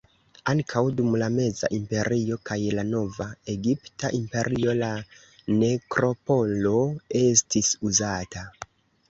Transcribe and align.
Ankaŭ 0.51 0.81
dum 0.99 1.17
la 1.23 1.25
Meza 1.33 1.67
Imperio 1.75 2.37
kaj 2.51 2.57
la 2.77 2.85
Nova 2.87 3.27
Egipta 3.53 4.11
Imperio 4.21 4.75
la 4.81 4.89
nekropolo 5.61 6.75
estis 7.23 7.71
uzata. 7.93 8.47